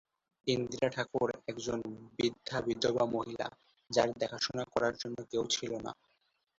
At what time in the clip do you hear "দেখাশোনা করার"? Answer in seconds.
4.17-4.93